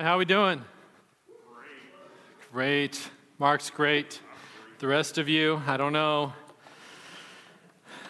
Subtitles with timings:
[0.00, 0.64] How we doing?
[2.50, 2.90] Great.
[2.94, 3.10] Great.
[3.38, 4.22] Mark's great.
[4.78, 6.32] The rest of you, I don't know.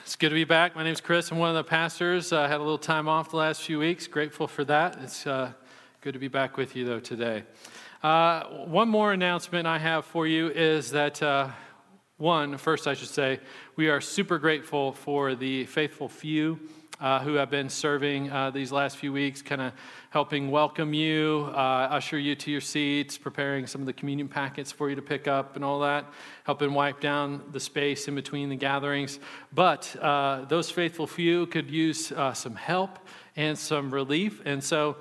[0.03, 0.77] It's good to be back.
[0.77, 1.33] My name's Chris.
[1.33, 2.33] I'm one of the pastors.
[2.33, 4.07] I had a little time off the last few weeks.
[4.07, 5.01] Grateful for that.
[5.03, 5.51] It's uh,
[6.01, 7.43] good to be back with you, though, today.
[8.05, 11.49] Uh, one more announcement I have for you is that, uh,
[12.19, 13.41] one, first I should say,
[13.75, 16.61] we are super grateful for the faithful few
[17.01, 19.73] uh, who have been serving uh, these last few weeks, kind of
[20.11, 24.71] helping welcome you, uh, usher you to your seats, preparing some of the communion packets
[24.71, 26.05] for you to pick up and all that,
[26.45, 29.19] helping wipe down the space in between the gatherings.
[29.53, 32.99] But uh, those faithful few could use uh, some help
[33.37, 34.43] and some relief.
[34.45, 34.97] And so,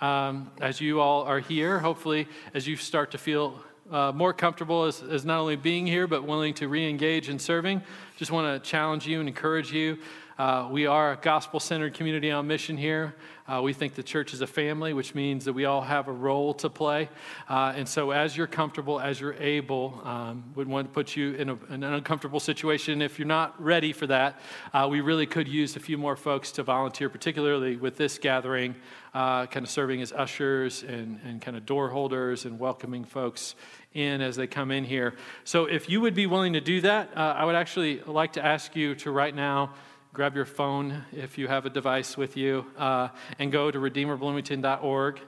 [0.00, 3.60] um, as you all are here, hopefully, as you start to feel
[3.90, 7.38] uh, more comfortable as, as not only being here, but willing to re engage in
[7.38, 7.82] serving,
[8.16, 9.98] just want to challenge you and encourage you.
[10.36, 13.14] Uh, we are a gospel centered community on mission here.
[13.46, 16.12] Uh, we think the church is a family, which means that we all have a
[16.12, 17.08] role to play.
[17.48, 21.34] Uh, and so, as you're comfortable, as you're able, um, would want to put you
[21.34, 23.00] in, a, in, an uncomfortable situation.
[23.00, 24.40] If you're not ready for that,
[24.72, 28.74] uh, we really could use a few more folks to volunteer, particularly with this gathering,
[29.12, 33.54] uh, kind of serving as ushers and, and kind of door holders and welcoming folks
[33.92, 35.14] in as they come in here.
[35.44, 38.44] So, if you would be willing to do that, uh, I would actually like to
[38.44, 39.74] ask you to right now
[40.14, 43.08] grab your phone if you have a device with you uh,
[43.40, 45.20] and go to redeemerbloomington.org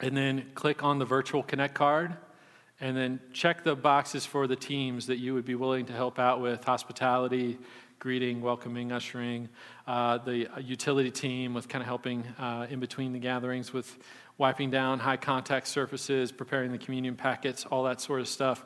[0.00, 2.16] and then click on the virtual connect card
[2.80, 6.18] and then check the boxes for the teams that you would be willing to help
[6.18, 7.58] out with hospitality
[7.98, 9.50] greeting welcoming ushering
[9.86, 13.98] uh, the utility team with kind of helping uh, in between the gatherings with
[14.38, 18.64] wiping down high contact surfaces preparing the communion packets all that sort of stuff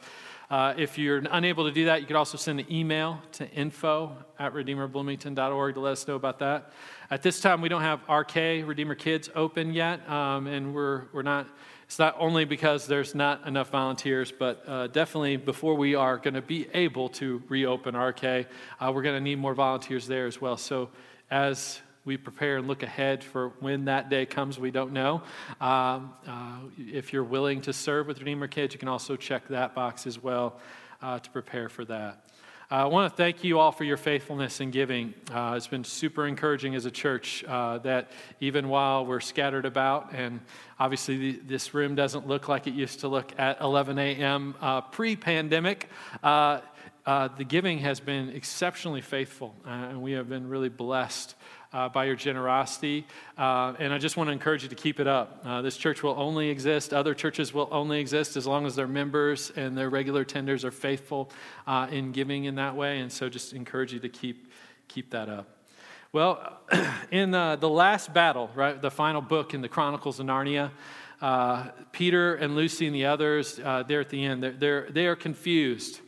[0.50, 4.16] uh, if you're unable to do that, you could also send an email to info
[4.38, 6.72] at redeemerbloomington.org to let us know about that.
[7.10, 11.22] At this time, we don't have RK, Redeemer Kids, open yet, um, and we're, we're
[11.22, 11.48] not,
[11.84, 16.34] it's not only because there's not enough volunteers, but uh, definitely before we are going
[16.34, 20.40] to be able to reopen RK, uh, we're going to need more volunteers there as
[20.40, 20.56] well.
[20.56, 20.88] So
[21.30, 25.22] as we prepare and look ahead for when that day comes, we don't know.
[25.60, 29.74] Um, uh, if you're willing to serve with Redeemer Kids, you can also check that
[29.74, 30.58] box as well
[31.02, 32.24] uh, to prepare for that.
[32.70, 35.12] Uh, I want to thank you all for your faithfulness in giving.
[35.30, 40.14] Uh, it's been super encouraging as a church uh, that even while we're scattered about,
[40.14, 40.40] and
[40.80, 44.54] obviously the, this room doesn't look like it used to look at 11 a.m.
[44.62, 45.90] Uh, pre pandemic,
[46.22, 51.34] uh, the giving has been exceptionally faithful, and we have been really blessed
[51.72, 53.06] uh, by your generosity.
[53.36, 55.40] Uh, and I just want to encourage you to keep it up.
[55.44, 58.88] Uh, this church will only exist, other churches will only exist as long as their
[58.88, 61.30] members and their regular tenders are faithful
[61.66, 63.00] uh, in giving in that way.
[63.00, 64.50] And so just encourage you to keep,
[64.88, 65.46] keep that up.
[66.10, 66.58] Well,
[67.10, 70.70] in uh, the last battle, right, the final book in the Chronicles of Narnia,
[71.20, 75.06] uh, Peter and Lucy and the others, uh, there at the end, they're, they're, they
[75.06, 76.00] are confused.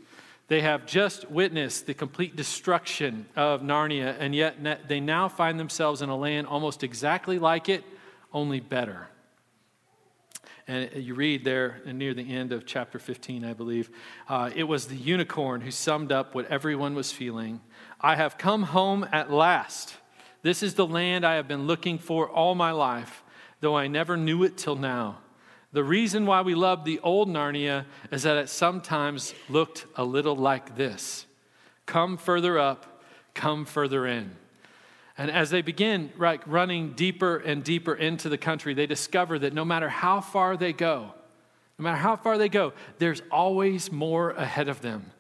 [0.51, 6.03] They have just witnessed the complete destruction of Narnia, and yet they now find themselves
[6.03, 7.85] in a land almost exactly like it,
[8.33, 9.07] only better.
[10.67, 13.91] And you read there near the end of chapter 15, I believe,
[14.29, 17.61] uh, it was the unicorn who summed up what everyone was feeling.
[18.01, 19.95] I have come home at last.
[20.43, 23.23] This is the land I have been looking for all my life,
[23.61, 25.19] though I never knew it till now.
[25.73, 30.37] The reason why we love the old Narnia is that it sometimes looked a little
[30.37, 31.27] like this
[31.87, 33.03] come further up,
[33.35, 34.37] come further in.
[35.19, 39.53] And as they begin right, running deeper and deeper into the country, they discover that
[39.53, 41.13] no matter how far they go,
[41.79, 45.13] no matter how far they go, there's always more ahead of them.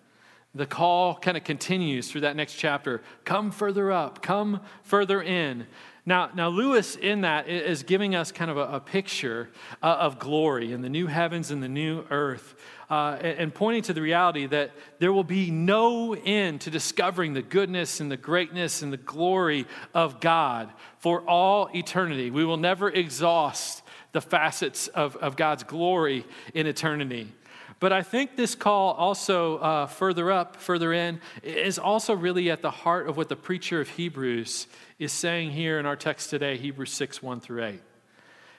[0.54, 5.66] The call kind of continues through that next chapter come further up, come further in.
[6.06, 9.50] Now, now Lewis in that is giving us kind of a, a picture
[9.82, 12.54] uh, of glory in the new heavens and the new earth,
[12.88, 17.34] uh, and, and, pointing to the reality that there will be no end to discovering
[17.34, 22.30] the goodness and the greatness and the glory of God for all eternity.
[22.30, 26.24] We will never exhaust the facets of, of God's glory
[26.54, 27.32] in eternity.
[27.80, 32.60] But I think this call also uh, further up, further in, is also really at
[32.60, 34.66] the heart of what the preacher of Hebrews
[34.98, 37.80] is saying here in our text today, Hebrews 6 1 through 8.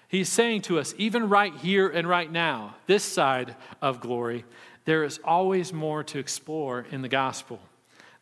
[0.08, 4.44] He's saying to us, even right here and right now, this side of glory,
[4.86, 7.62] there is always more to explore in the gospel.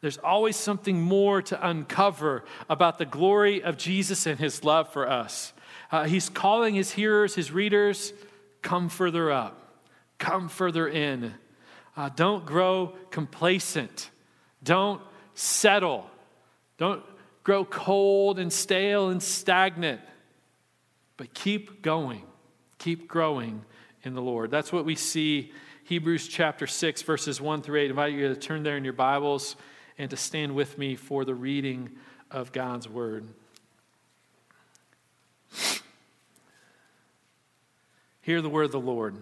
[0.02, 5.10] There's always something more to uncover about the glory of Jesus and his love for
[5.10, 5.54] us.
[5.92, 8.14] Uh, he's calling his hearers, his readers,
[8.62, 9.59] come further up,
[10.20, 11.34] come further in.
[11.98, 14.10] Uh, don't grow complacent,
[14.62, 15.02] don't
[15.34, 16.10] settle,
[16.78, 17.04] don't
[17.44, 20.02] grow cold and stale and stagnant.
[21.18, 22.24] But keep going.
[22.78, 23.66] Keep growing
[24.04, 24.52] in the Lord.
[24.52, 25.52] That's what we see
[25.84, 27.84] Hebrews chapter 6, verses 1 through 8.
[27.84, 29.58] I invite you to turn there in your Bibles
[29.98, 31.90] and to stand with me for the reading
[32.32, 33.28] of God's word.
[38.22, 39.22] Hear the word of the Lord.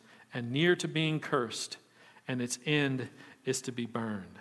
[0.33, 1.77] and near to being cursed,
[2.27, 3.09] and its end
[3.45, 4.39] is to be burned.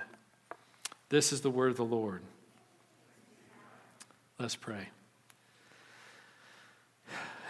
[1.09, 2.23] This is the word of the Lord.
[4.39, 4.89] Let's pray.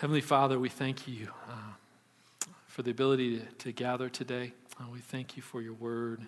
[0.01, 4.53] Heavenly Father, we thank you uh, for the ability to, to gather today.
[4.81, 6.27] Uh, we thank you for your word.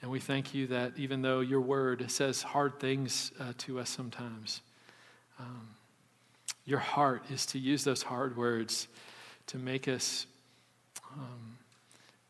[0.00, 3.90] And we thank you that even though your word says hard things uh, to us
[3.90, 4.62] sometimes,
[5.38, 5.68] um,
[6.64, 8.88] your heart is to use those hard words
[9.48, 10.26] to make us
[11.16, 11.58] um,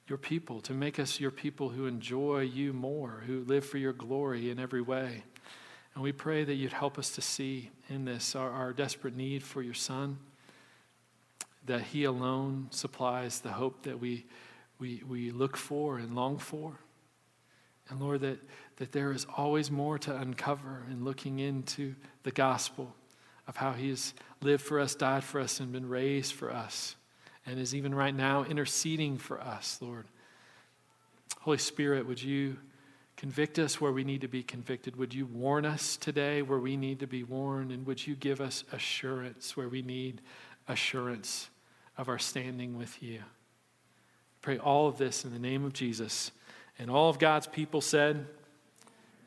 [0.08, 3.92] your people, to make us your people who enjoy you more, who live for your
[3.92, 5.22] glory in every way.
[5.94, 9.42] And we pray that you'd help us to see in this our, our desperate need
[9.42, 10.18] for your Son,
[11.66, 14.26] that He alone supplies the hope that we,
[14.78, 16.78] we, we look for and long for.
[17.88, 18.38] And Lord, that,
[18.76, 22.94] that there is always more to uncover in looking into the gospel
[23.46, 26.94] of how He has lived for us, died for us, and been raised for us,
[27.46, 30.06] and is even right now interceding for us, Lord.
[31.40, 32.56] Holy Spirit, would you
[33.16, 34.96] convict us where we need to be convicted?
[34.96, 37.72] Would you warn us today where we need to be warned?
[37.72, 40.20] And would you give us assurance where we need
[40.68, 41.50] assurance
[41.96, 43.20] of our standing with you?
[44.42, 46.30] Pray all of this in the name of Jesus.
[46.78, 48.26] And all of God's people said,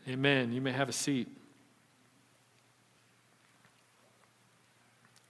[0.07, 0.51] Amen.
[0.51, 1.27] You may have a seat.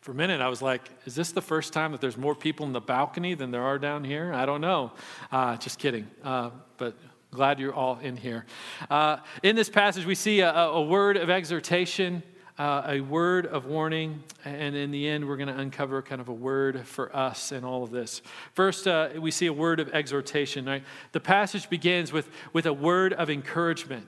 [0.03, 2.65] For a minute, I was like, is this the first time that there's more people
[2.65, 4.33] in the balcony than there are down here?
[4.33, 4.91] I don't know.
[5.31, 6.05] Uh, just kidding.
[6.21, 6.97] Uh, but
[7.31, 8.45] glad you're all in here.
[8.89, 12.21] Uh, in this passage, we see a, a word of exhortation
[12.57, 16.29] uh, a word of warning, and in the end, we're going to uncover kind of
[16.29, 18.21] a word for us in all of this.
[18.53, 20.65] First, uh, we see a word of exhortation.
[20.65, 20.83] Right?
[21.13, 24.05] The passage begins with, with a word of encouragement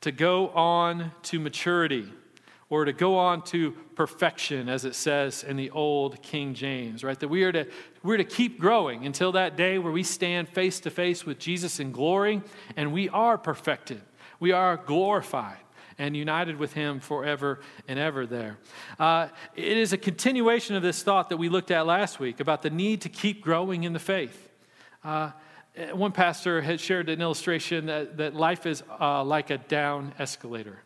[0.00, 2.12] to go on to maturity
[2.70, 7.18] or to go on to perfection, as it says in the old King James, right?
[7.18, 7.66] That we are to,
[8.02, 11.80] we're to keep growing until that day where we stand face to face with Jesus
[11.80, 12.42] in glory
[12.76, 14.02] and we are perfected.
[14.38, 15.58] We are glorified
[15.96, 18.58] and united with him forever and ever there.
[18.98, 22.62] Uh, it is a continuation of this thought that we looked at last week about
[22.62, 24.48] the need to keep growing in the faith.
[25.02, 25.30] Uh,
[25.92, 30.82] one pastor had shared an illustration that, that life is uh, like a down escalator.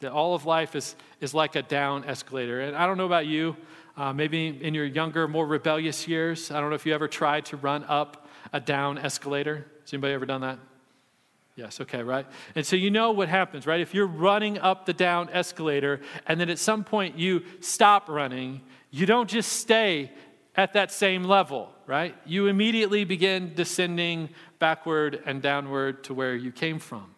[0.00, 2.60] That all of life is, is like a down escalator.
[2.60, 3.56] And I don't know about you,
[3.96, 7.44] uh, maybe in your younger, more rebellious years, I don't know if you ever tried
[7.46, 9.66] to run up a down escalator.
[9.82, 10.58] Has anybody ever done that?
[11.56, 12.26] Yes, okay, right?
[12.54, 13.80] And so you know what happens, right?
[13.80, 18.62] If you're running up the down escalator and then at some point you stop running,
[18.90, 20.10] you don't just stay
[20.56, 22.14] at that same level, right?
[22.24, 27.14] You immediately begin descending backward and downward to where you came from.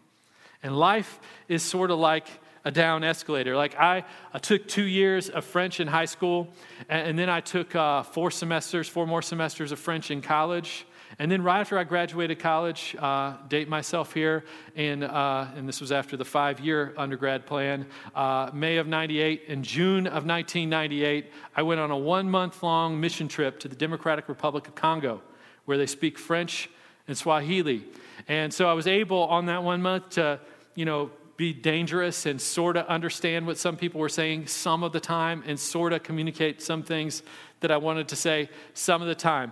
[0.62, 2.26] And life is sort of like
[2.64, 3.56] a down escalator.
[3.56, 6.48] Like I, I took two years of French in high school,
[6.88, 10.86] and, and then I took uh, four semesters, four more semesters of French in college.
[11.18, 14.44] And then right after I graduated college, uh, date myself here,
[14.76, 19.44] and, uh, and this was after the five year undergrad plan, uh, May of 98
[19.48, 23.76] and June of 1998, I went on a one month long mission trip to the
[23.76, 25.20] Democratic Republic of Congo,
[25.66, 26.70] where they speak French
[27.06, 27.84] and Swahili.
[28.28, 30.40] And so I was able on that one month to,
[30.74, 31.10] you know,
[31.42, 35.42] be dangerous and sort of understand what some people were saying some of the time
[35.44, 37.24] and sort of communicate some things
[37.58, 39.50] that I wanted to say some of the time.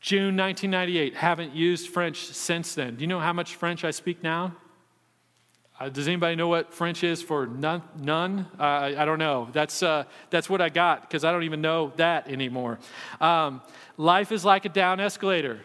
[0.00, 2.96] June 1998, haven't used French since then.
[2.96, 4.56] Do you know how much French I speak now?
[5.78, 7.82] Uh, does anybody know what French is for none?
[7.96, 8.44] none?
[8.58, 9.48] Uh, I, don't know.
[9.52, 12.80] That's, uh, that's what I got because I don't even know that anymore.
[13.20, 13.62] Um,
[13.96, 15.60] life is like a down escalator.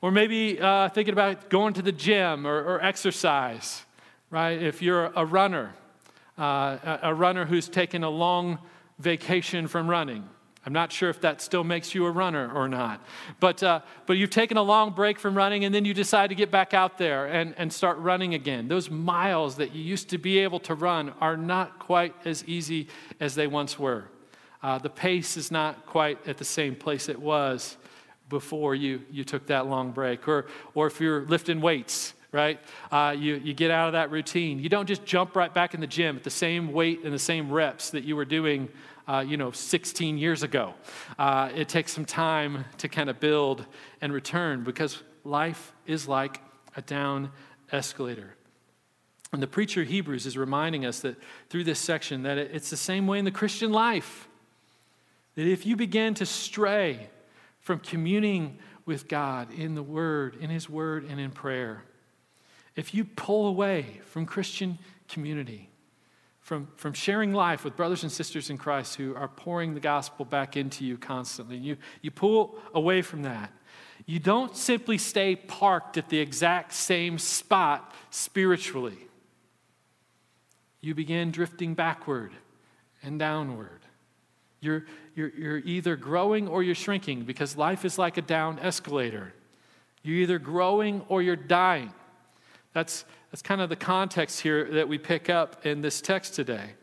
[0.00, 3.84] Or maybe uh, thinking about going to the gym or, or exercise,
[4.30, 4.60] right?
[4.60, 5.74] If you're a runner,
[6.36, 8.58] uh, a runner who's taken a long
[8.98, 10.28] vacation from running.
[10.66, 13.02] I'm not sure if that still makes you a runner or not.
[13.40, 16.34] But, uh, but you've taken a long break from running and then you decide to
[16.34, 18.68] get back out there and, and start running again.
[18.68, 22.88] Those miles that you used to be able to run are not quite as easy
[23.18, 24.10] as they once were.
[24.62, 27.78] Uh, the pace is not quite at the same place it was
[28.28, 30.28] before you, you took that long break.
[30.28, 32.60] Or, or if you're lifting weights, right?
[32.90, 34.58] Uh, you, you get out of that routine.
[34.58, 37.18] You don't just jump right back in the gym at the same weight and the
[37.18, 38.68] same reps that you were doing,
[39.06, 40.74] uh, you know, 16 years ago.
[41.18, 43.64] Uh, it takes some time to kind of build
[44.00, 46.40] and return because life is like
[46.76, 47.30] a down
[47.72, 48.34] escalator.
[49.32, 51.16] And the preacher Hebrews is reminding us that
[51.50, 54.28] through this section that it's the same way in the Christian life.
[55.34, 57.08] That if you begin to stray
[57.60, 61.84] from communing with God in the Word, in His Word, and in prayer,
[62.78, 65.68] if you pull away from Christian community,
[66.38, 70.24] from, from sharing life with brothers and sisters in Christ who are pouring the gospel
[70.24, 73.50] back into you constantly, you, you pull away from that.
[74.06, 79.08] You don't simply stay parked at the exact same spot spiritually.
[80.80, 82.30] You begin drifting backward
[83.02, 83.80] and downward.
[84.60, 89.34] You're, you're, you're either growing or you're shrinking because life is like a down escalator.
[90.04, 91.92] You're either growing or you're dying.
[92.78, 96.74] That's, that's kind of the context here that we pick up in this text today.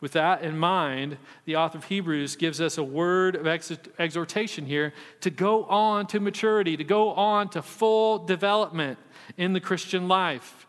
[0.00, 4.92] With that in mind, the author of Hebrews gives us a word of exhortation here
[5.20, 8.98] to go on to maturity, to go on to full development
[9.36, 10.66] in the Christian life.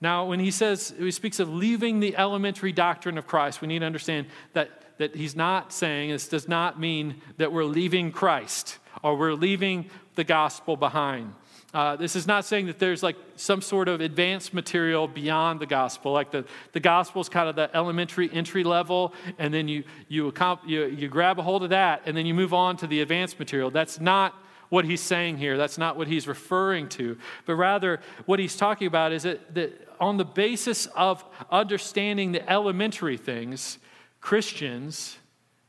[0.00, 3.80] Now, when he says, he speaks of leaving the elementary doctrine of Christ, we need
[3.80, 8.78] to understand that, that he's not saying, this does not mean that we're leaving Christ
[9.02, 11.34] or we're leaving the gospel behind.
[11.74, 15.66] Uh, this is not saying that there's like some sort of advanced material beyond the
[15.66, 16.12] gospel.
[16.12, 20.32] Like the, the gospel is kind of the elementary entry level, and then you, you,
[20.64, 23.40] you, you grab a hold of that, and then you move on to the advanced
[23.40, 23.72] material.
[23.72, 24.34] That's not
[24.68, 25.56] what he's saying here.
[25.56, 27.18] That's not what he's referring to.
[27.44, 32.48] But rather, what he's talking about is that, that on the basis of understanding the
[32.48, 33.78] elementary things,
[34.20, 35.16] Christians,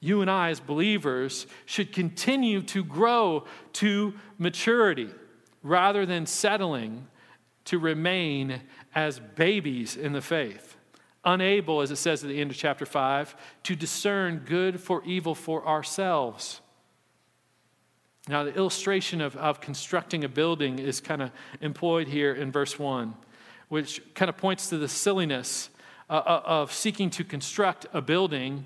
[0.01, 5.09] you and I as believers, should continue to grow to maturity
[5.65, 7.07] rather than settling
[7.65, 8.61] to remain
[8.93, 10.77] as babies in the faith,
[11.25, 15.33] unable, as it says at the end of chapter 5, to discern good for evil
[15.33, 16.61] for ourselves.
[18.27, 21.31] Now, the illustration of, of constructing a building is kind of
[21.61, 23.15] employed here in verse 1,
[23.67, 25.71] which kind of points to the silliness
[26.11, 28.65] uh, uh, of seeking to construct a building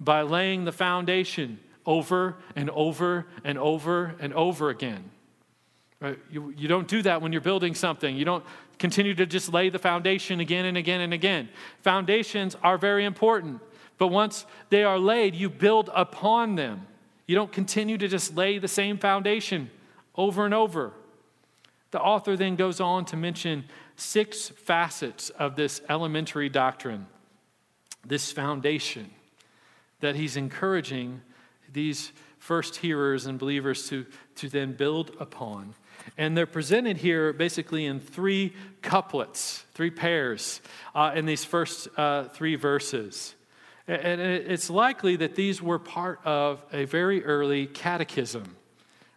[0.00, 5.10] by laying the foundation over and over and over and over again.
[6.00, 6.18] Right?
[6.30, 8.16] You, you don't do that when you're building something.
[8.16, 8.44] You don't
[8.78, 11.50] continue to just lay the foundation again and again and again.
[11.82, 13.60] Foundations are very important,
[13.98, 16.86] but once they are laid, you build upon them.
[17.26, 19.70] You don't continue to just lay the same foundation
[20.16, 20.92] over and over.
[21.90, 23.64] The author then goes on to mention
[23.96, 27.06] six facets of this elementary doctrine,
[28.06, 29.10] this foundation
[30.00, 31.20] that he's encouraging
[31.70, 35.74] these first hearers and believers to, to then build upon.
[36.16, 40.60] And they're presented here basically in three couplets, three pairs
[40.94, 43.34] uh, in these first uh, three verses.
[43.86, 48.56] And it's likely that these were part of a very early catechism,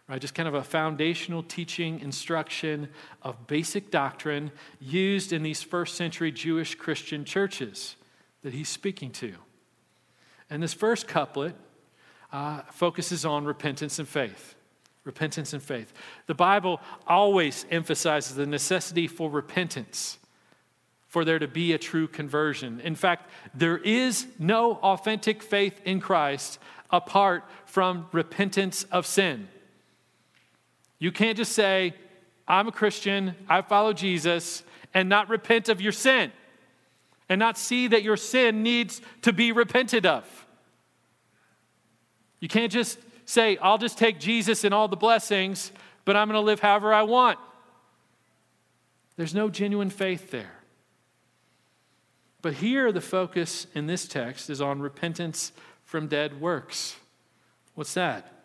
[0.08, 0.20] right?
[0.20, 2.88] Just kind of a foundational teaching, instruction
[3.22, 4.50] of basic doctrine
[4.80, 7.94] used in these first century Jewish Christian churches
[8.42, 9.34] that he's speaking to.
[10.50, 11.54] And this first couplet
[12.32, 14.53] uh, focuses on repentance and faith
[15.04, 15.92] repentance and faith.
[16.26, 20.18] The Bible always emphasizes the necessity for repentance,
[21.06, 22.80] for there to be a true conversion.
[22.80, 26.58] In fact, there is no authentic faith in Christ
[26.90, 29.48] apart from repentance of sin.
[30.98, 31.94] You can't just say,
[32.48, 34.62] I'm a Christian, I follow Jesus,
[34.94, 36.32] and not repent of your sin,
[37.28, 40.24] and not see that your sin needs to be repented of.
[42.40, 45.72] You can't just say, I'll just take Jesus and all the blessings,
[46.04, 47.38] but I'm going to live however I want.
[49.16, 50.60] There's no genuine faith there.
[52.42, 55.52] But here, the focus in this text is on repentance
[55.84, 56.96] from dead works.
[57.74, 58.44] What's that?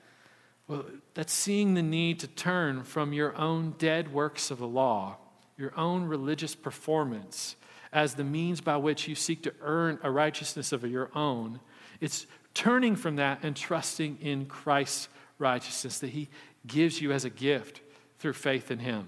[0.67, 5.17] Well, that's seeing the need to turn from your own dead works of the law,
[5.57, 7.55] your own religious performance,
[7.91, 11.59] as the means by which you seek to earn a righteousness of your own.
[12.00, 16.29] It's turning from that and trusting in Christ's righteousness that he
[16.68, 17.82] gives you as a gift
[18.20, 19.08] through faith in him.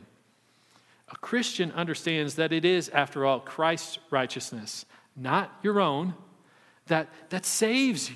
[1.09, 6.13] A Christian understands that it is, after all, Christ's righteousness, not your own,
[6.87, 8.15] that, that saves you.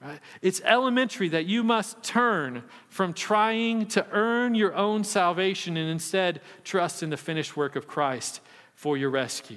[0.00, 0.20] Right?
[0.42, 6.40] It's elementary that you must turn from trying to earn your own salvation and instead
[6.64, 8.40] trust in the finished work of Christ
[8.74, 9.56] for your rescue.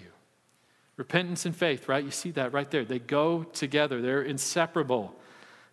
[0.99, 2.03] Repentance and faith, right?
[2.03, 2.83] You see that right there.
[2.83, 5.15] They go together, they're inseparable.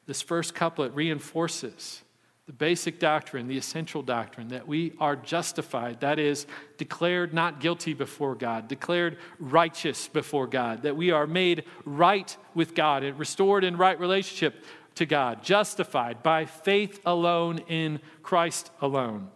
[0.06, 2.02] This first couplet reinforces
[2.46, 6.46] the basic doctrine, the essential doctrine that we are justified, that is,
[6.78, 12.76] declared not guilty before God, declared righteous before God, that we are made right with
[12.76, 14.64] God and restored in right relationship
[14.94, 19.28] to God, justified by faith alone in Christ alone.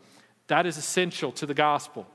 [0.47, 2.07] That is essential to the gospel.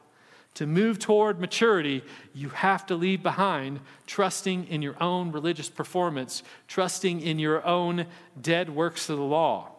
[0.56, 2.02] To move toward maturity,
[2.34, 8.06] you have to leave behind trusting in your own religious performance, trusting in your own
[8.42, 9.72] dead works of the law.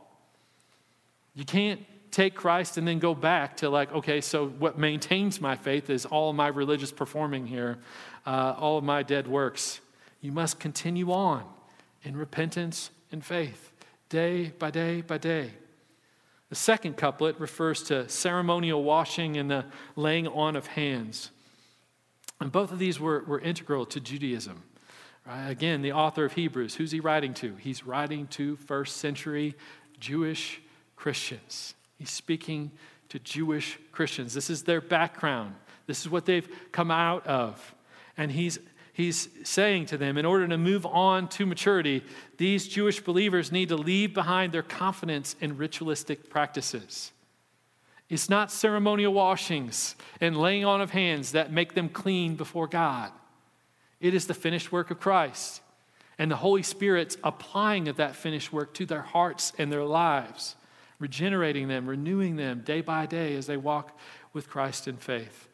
[1.34, 1.80] You can't
[2.10, 6.06] take Christ and then go back to, like, okay, so what maintains my faith is
[6.06, 7.78] all my religious performing here,
[8.26, 9.80] uh, all of my dead works.
[10.20, 11.44] You must continue on
[12.02, 13.70] in repentance and faith,
[14.08, 15.52] day by day by day.
[16.48, 19.64] The second couplet refers to ceremonial washing and the
[19.96, 21.30] laying on of hands.
[22.40, 24.62] And both of these were, were integral to Judaism.
[25.26, 25.48] Right?
[25.48, 27.56] Again, the author of Hebrews, who's he writing to?
[27.56, 29.54] He's writing to first century
[29.98, 30.60] Jewish
[30.94, 31.74] Christians.
[31.98, 32.70] He's speaking
[33.08, 34.34] to Jewish Christians.
[34.34, 35.54] This is their background,
[35.86, 37.74] this is what they've come out of.
[38.16, 38.58] And he's
[38.96, 42.02] he's saying to them, in order to move on to maturity,
[42.38, 47.12] these Jewish believers need to leave behind their confidence in ritualistic practices.
[48.08, 53.12] It's not ceremonial washings and laying on of hands that make them clean before God.
[54.00, 55.60] It is the finished work of Christ
[56.18, 60.56] and the Holy Spirit's applying of that finished work to their hearts and their lives,
[60.98, 63.98] regenerating them, renewing them day by day as they walk
[64.32, 65.45] with Christ in faith.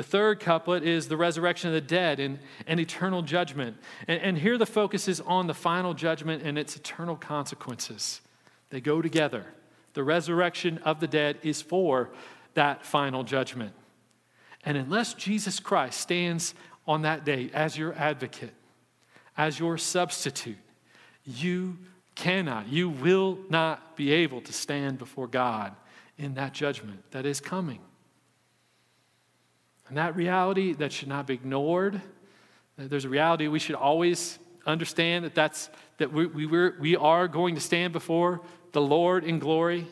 [0.00, 3.76] The third couplet is the resurrection of the dead and, and eternal judgment.
[4.08, 8.22] And, and here the focus is on the final judgment and its eternal consequences.
[8.70, 9.44] They go together.
[9.92, 12.08] The resurrection of the dead is for
[12.54, 13.74] that final judgment.
[14.64, 16.54] And unless Jesus Christ stands
[16.88, 18.54] on that day as your advocate,
[19.36, 20.56] as your substitute,
[21.26, 21.76] you
[22.14, 25.76] cannot, you will not be able to stand before God
[26.16, 27.80] in that judgment that is coming.
[29.90, 31.96] And that reality that should not be ignored.
[32.78, 37.26] Uh, there's a reality we should always understand that that's that we, we, we are
[37.26, 39.88] going to stand before the Lord in glory,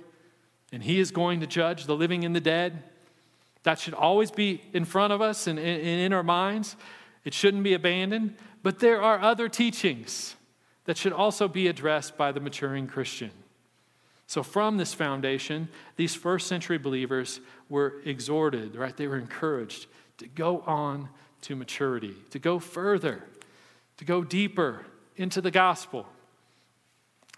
[0.70, 2.84] and He is going to judge the living and the dead.
[3.64, 6.76] That should always be in front of us and, and in our minds.
[7.24, 8.36] It shouldn't be abandoned.
[8.62, 10.36] But there are other teachings
[10.84, 13.32] that should also be addressed by the maturing Christian.
[14.28, 18.94] So, from this foundation, these first century believers were exhorted, right?
[18.94, 19.86] They were encouraged
[20.18, 21.08] to go on
[21.42, 23.24] to maturity, to go further,
[23.96, 24.84] to go deeper
[25.16, 26.06] into the gospel.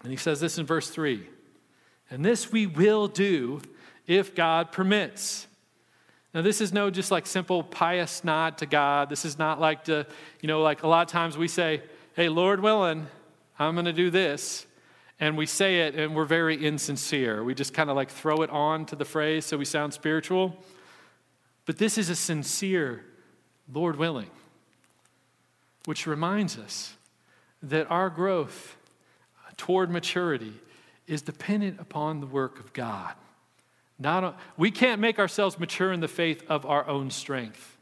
[0.03, 1.25] And he says this in verse 3
[2.09, 3.61] And this we will do
[4.05, 5.47] if God permits.
[6.33, 9.09] Now, this is no just like simple pious nod to God.
[9.09, 10.05] This is not like to,
[10.41, 11.83] you know, like a lot of times we say,
[12.15, 13.07] hey, Lord willing,
[13.57, 14.65] I'm going to do this
[15.21, 17.43] and we say it and we're very insincere.
[17.43, 20.57] We just kind of like throw it on to the phrase so we sound spiritual.
[21.65, 23.05] But this is a sincere,
[23.71, 24.31] Lord willing,
[25.85, 26.95] which reminds us
[27.61, 28.75] that our growth
[29.57, 30.53] toward maturity
[31.05, 33.13] is dependent upon the work of God.
[33.99, 37.77] Not, we can't make ourselves mature in the faith of our own strength.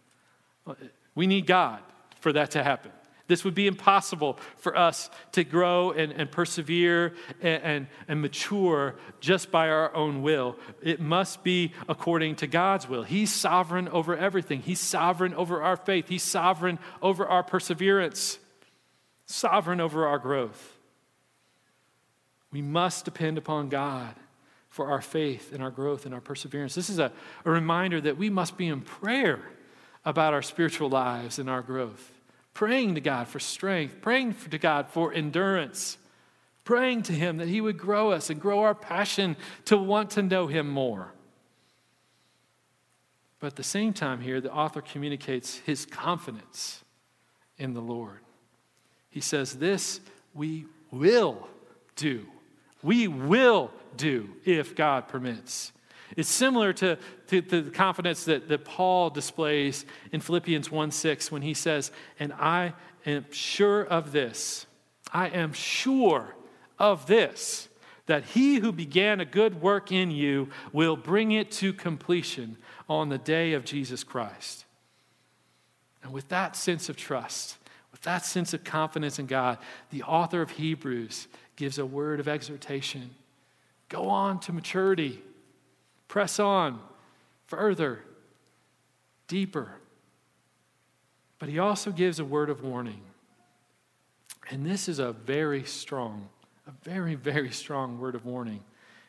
[1.15, 1.79] We need God
[2.19, 2.91] for that to happen.
[3.29, 8.95] This would be impossible for us to grow and, and persevere and, and, and mature
[9.19, 10.55] just by our own will.
[10.81, 13.03] It must be according to God's will.
[13.03, 18.39] He's sovereign over everything, He's sovereign over our faith, He's sovereign over our perseverance,
[19.27, 20.77] sovereign over our growth.
[22.51, 24.15] We must depend upon God
[24.69, 26.73] for our faith and our growth and our perseverance.
[26.73, 27.11] This is a,
[27.45, 29.39] a reminder that we must be in prayer
[30.03, 32.11] about our spiritual lives and our growth
[32.59, 35.97] praying to God for strength, praying to God for endurance,
[36.65, 40.21] praying to Him that He would grow us and grow our passion to want to
[40.21, 41.13] know Him more.
[43.39, 46.83] But at the same time, here, the author communicates his confidence
[47.57, 48.19] in the Lord.
[49.09, 50.01] He says, This
[50.33, 51.47] we will
[51.95, 52.25] do.
[52.83, 55.71] We will do if God permits.
[56.19, 61.31] It's similar to, to, to, the confidence that, that Paul displays in Philippians 1 6
[61.31, 62.73] when he says, And I
[63.05, 64.65] am sure of this.
[65.13, 66.35] I am sure
[66.77, 67.69] of this,
[68.05, 72.57] that he who began a good work in you will bring it to completion
[72.89, 74.65] on the day of Jesus Christ.
[76.03, 77.57] And with that sense of trust,
[77.93, 79.57] with that sense of confidence in God,
[79.89, 83.11] the author of Hebrews gives a word of exhortation.
[83.87, 85.21] Go on to maturity,
[86.09, 86.81] press on
[87.47, 87.99] further,
[89.29, 89.71] deeper.
[91.39, 92.99] But he also gives a word of warning.
[94.51, 96.27] And this is a very strong,
[96.67, 98.61] a very, very strong word of warning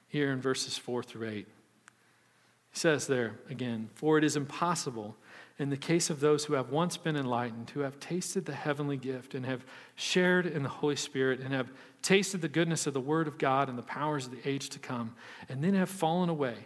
[0.06, 1.34] here in verses 4 through 8.
[1.34, 5.16] He says there again, For it is impossible
[5.58, 8.96] in the case of those who have once been enlightened, who have tasted the heavenly
[8.96, 13.00] gift and have shared in the Holy Spirit and have tasted the goodness of the
[13.00, 15.14] Word of God and the powers of the age to come,
[15.48, 16.56] and then have fallen away,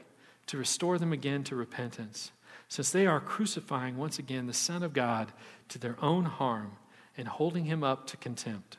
[0.47, 2.33] to restore them again to repentance,
[2.69, 5.33] since they are crucifying once again the Son of God
[5.69, 6.73] to their own harm
[7.17, 8.79] and holding him up to contempt.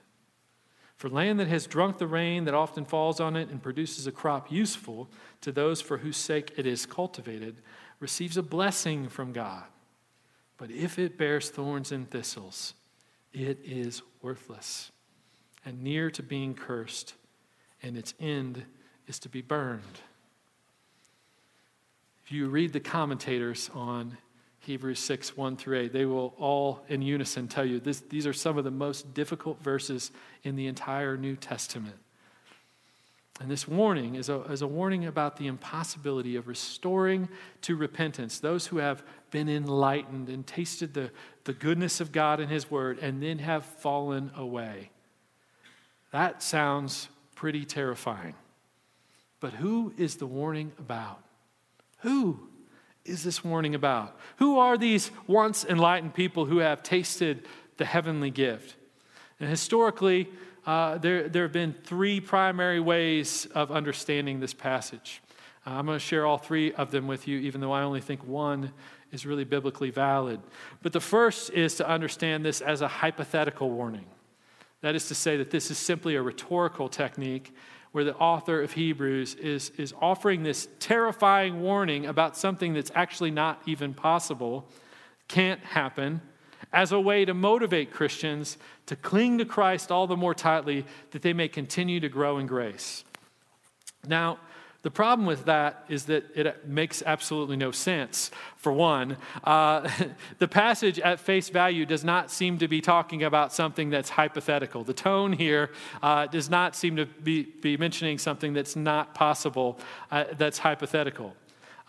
[0.97, 4.11] For land that has drunk the rain that often falls on it and produces a
[4.11, 5.09] crop useful
[5.41, 7.57] to those for whose sake it is cultivated
[7.99, 9.63] receives a blessing from God.
[10.57, 12.73] But if it bears thorns and thistles,
[13.33, 14.91] it is worthless
[15.65, 17.15] and near to being cursed,
[17.81, 18.63] and its end
[19.07, 20.01] is to be burned.
[22.25, 24.17] If you read the commentators on
[24.61, 28.33] Hebrews 6, 1 through 8, they will all in unison tell you this, these are
[28.33, 30.09] some of the most difficult verses
[30.43, 31.97] in the entire New Testament.
[33.39, 37.29] And this warning is a, is a warning about the impossibility of restoring
[37.61, 41.11] to repentance those who have been enlightened and tasted the,
[41.43, 44.89] the goodness of God and His Word and then have fallen away.
[46.11, 48.33] That sounds pretty terrifying.
[49.39, 51.19] But who is the warning about?
[52.05, 52.39] Who
[53.03, 54.15] is this warning about?
[54.37, 58.75] Who are these once enlightened people who have tasted the heavenly gift?
[59.39, 60.29] And historically,
[60.67, 65.23] uh, there, there have been three primary ways of understanding this passage.
[65.65, 68.01] Uh, I'm going to share all three of them with you, even though I only
[68.01, 68.71] think one
[69.11, 70.39] is really biblically valid.
[70.83, 74.05] But the first is to understand this as a hypothetical warning.
[74.81, 77.51] That is to say, that this is simply a rhetorical technique
[77.95, 83.31] where the author of Hebrews is, is offering this terrifying warning about something that's actually
[83.31, 84.67] not even possible,
[85.29, 86.19] can't happen,
[86.73, 91.21] as a way to motivate Christians to cling to Christ all the more tightly that
[91.21, 93.05] they may continue to grow in grace.
[94.05, 94.39] Now,
[94.85, 98.29] the problem with that is that it makes absolutely no sense.
[98.55, 99.89] For one, uh,
[100.37, 104.83] the passage at face value does not seem to be talking about something that's hypothetical.
[104.83, 105.71] The tone here
[106.03, 109.79] uh, does not seem to be, be mentioning something that's not possible,
[110.11, 111.35] uh, that's hypothetical.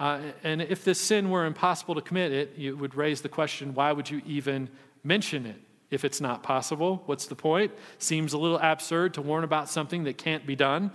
[0.00, 3.74] Uh, and if this sin were impossible to commit, it, it would raise the question
[3.74, 4.70] why would you even
[5.04, 7.02] mention it if it's not possible?
[7.04, 7.72] What's the point?
[7.98, 10.92] Seems a little absurd to warn about something that can't be done.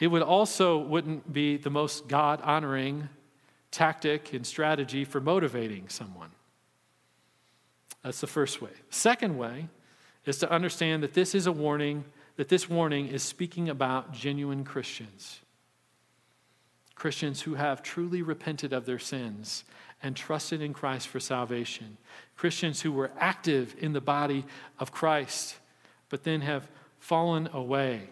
[0.00, 3.10] It would also wouldn't be the most God honoring
[3.70, 6.30] tactic and strategy for motivating someone.
[8.02, 8.70] That's the first way.
[8.88, 9.68] Second way
[10.24, 12.04] is to understand that this is a warning,
[12.36, 15.40] that this warning is speaking about genuine Christians.
[16.94, 19.64] Christians who have truly repented of their sins
[20.02, 21.98] and trusted in Christ for salvation.
[22.36, 24.46] Christians who were active in the body
[24.78, 25.56] of Christ,
[26.08, 28.10] but then have fallen away.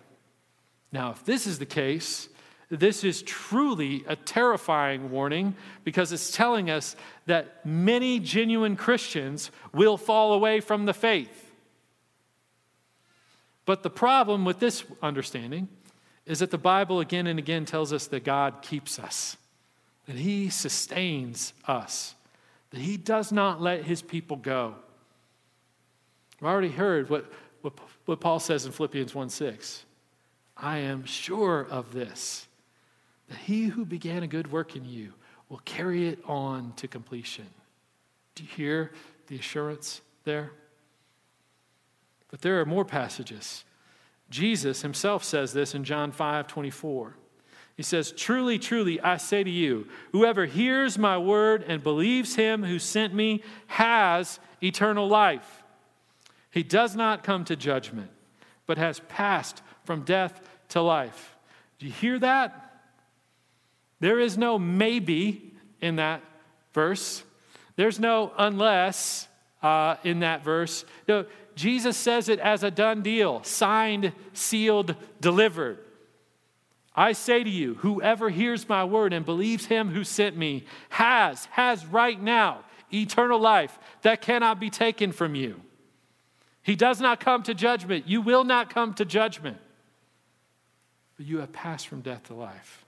[0.92, 2.28] Now, if this is the case,
[2.70, 6.96] this is truly a terrifying warning because it's telling us
[7.26, 11.50] that many genuine Christians will fall away from the faith.
[13.64, 15.68] But the problem with this understanding
[16.26, 19.36] is that the Bible again and again tells us that God keeps us,
[20.06, 22.14] that He sustains us,
[22.70, 24.74] that He does not let His people go.
[26.40, 27.74] We've already heard what, what,
[28.04, 29.84] what Paul says in Philippians 1 6.
[30.58, 32.48] I am sure of this,
[33.28, 35.12] that He who began a good work in you
[35.48, 37.46] will carry it on to completion.
[38.34, 38.92] Do you hear
[39.28, 40.50] the assurance there?
[42.30, 43.64] But there are more passages
[44.30, 47.16] Jesus himself says this in John 5 24.
[47.76, 52.64] He says, Truly, truly, I say to you, whoever hears my word and believes him
[52.64, 55.62] who sent me has eternal life.
[56.50, 58.10] He does not come to judgment,
[58.66, 61.34] but has passed from death to life.
[61.78, 62.82] Do you hear that?
[64.00, 66.20] There is no maybe in that
[66.74, 67.22] verse.
[67.76, 69.28] There's no unless
[69.62, 70.84] uh, in that verse.
[71.08, 71.24] No,
[71.54, 75.78] Jesus says it as a done deal signed, sealed, delivered.
[76.94, 81.46] I say to you, whoever hears my word and believes him who sent me has,
[81.46, 82.60] has right now
[82.92, 85.62] eternal life that cannot be taken from you.
[86.62, 88.06] He does not come to judgment.
[88.06, 89.56] You will not come to judgment.
[91.18, 92.86] But you have passed from death to life.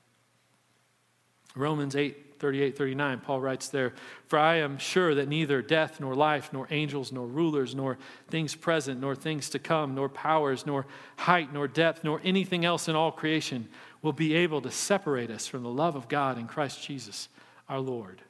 [1.57, 3.93] Romans 8, 38, 39, Paul writes there,
[4.29, 8.55] For I am sure that neither death, nor life, nor angels, nor rulers, nor things
[8.55, 12.95] present, nor things to come, nor powers, nor height, nor depth, nor anything else in
[12.95, 13.69] all creation
[14.01, 17.29] will be able to separate us from the love of God in Christ Jesus
[17.69, 18.23] our Lord.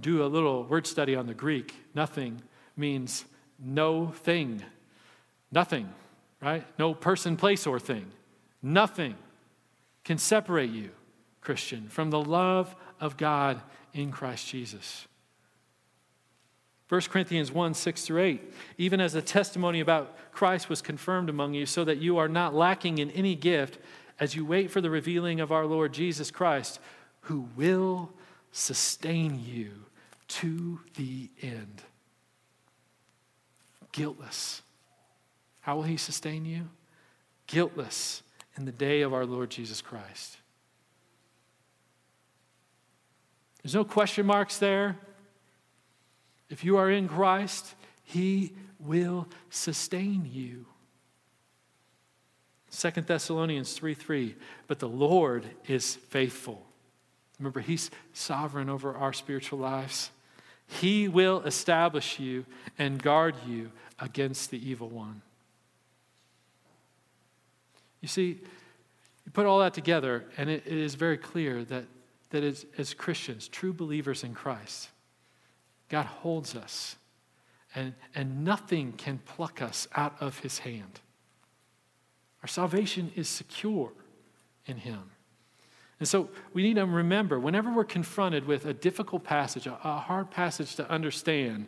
[0.00, 1.74] Do a little word study on the Greek.
[1.94, 2.42] Nothing
[2.76, 3.26] means
[3.58, 4.62] no thing.
[5.52, 5.88] Nothing,
[6.42, 6.66] right?
[6.78, 8.06] No person, place, or thing.
[8.62, 9.14] Nothing
[10.04, 10.90] can separate you,
[11.40, 13.60] Christian, from the love of God
[13.92, 15.06] in Christ Jesus.
[16.88, 18.52] 1 Corinthians 1 6 through 8.
[18.78, 22.54] Even as the testimony about Christ was confirmed among you, so that you are not
[22.54, 23.78] lacking in any gift
[24.20, 26.78] as you wait for the revealing of our Lord Jesus Christ,
[27.22, 28.10] who will
[28.52, 29.72] sustain you
[30.28, 31.82] to the end.
[33.92, 34.62] Guiltless.
[35.60, 36.68] How will he sustain you?
[37.46, 38.22] Guiltless
[38.56, 40.38] in the day of our Lord Jesus Christ.
[43.62, 44.96] There's no question marks there.
[46.48, 50.66] If you are in Christ, he will sustain you.
[52.70, 54.36] 2 Thessalonians 3 3.
[54.66, 56.66] But the Lord is faithful.
[57.38, 60.10] Remember, He's sovereign over our spiritual lives.
[60.66, 62.44] He will establish you
[62.78, 65.22] and guard you against the evil one.
[68.00, 68.40] You see,
[69.24, 71.84] you put all that together, and it, it is very clear that,
[72.30, 74.88] that as, as Christians, true believers in Christ,
[75.88, 76.96] God holds us,
[77.74, 81.00] and, and nothing can pluck us out of His hand.
[82.42, 83.92] Our salvation is secure
[84.66, 85.10] in Him.
[85.98, 90.30] And so we need to remember whenever we're confronted with a difficult passage, a, hard
[90.30, 91.66] passage to understand,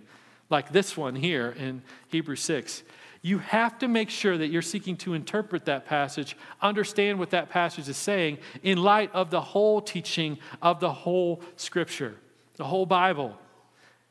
[0.51, 2.83] like this one here in Hebrews 6,
[3.29, 7.51] you have to make sure that you're seeking to interpret that passage, understand what that
[7.51, 12.15] passage is saying in light of the whole teaching of the whole Scripture,
[12.57, 13.39] the whole Bible,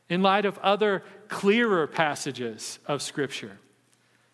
[0.07, 3.57] in light of other clearer passages of Scripture.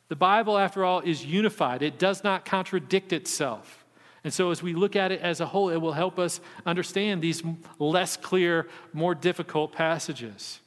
[0.09, 3.85] The Bible, after all, is unified, it does not contradict itself.
[4.25, 7.21] And so, as we look at it as a whole, it will help us understand
[7.21, 7.41] these
[7.79, 10.59] less clear, more difficult passages.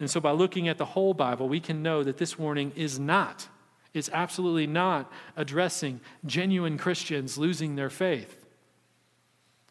[0.00, 2.98] And so, by looking at the whole Bible, we can know that this warning is
[2.98, 3.48] not,
[3.92, 8.36] it's absolutely not addressing genuine Christians losing their faith.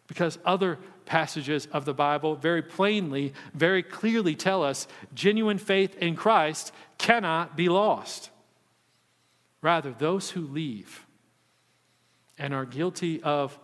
[0.07, 6.15] Because other passages of the Bible very plainly, very clearly tell us genuine faith in
[6.15, 8.29] Christ cannot be lost.
[9.61, 11.05] Rather, those who leave
[12.37, 13.57] and are guilty of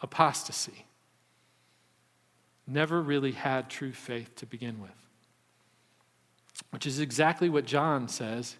[0.00, 0.86] apostasy
[2.66, 5.03] never really had true faith to begin with.
[6.70, 8.56] Which is exactly what John says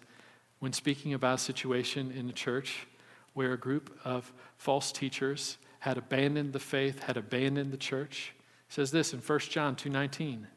[0.59, 2.87] when speaking about a situation in the church
[3.33, 8.33] where a group of false teachers had abandoned the faith, had abandoned the church.
[8.67, 10.47] He says this in 1 John 2:19.